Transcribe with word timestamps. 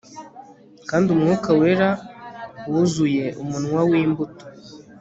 kandi 0.89 1.07
umwuka 1.15 1.49
wera, 1.59 1.89
wuzuye 2.69 3.25
umunwa 3.41 3.81
w'imbuto 3.89 4.45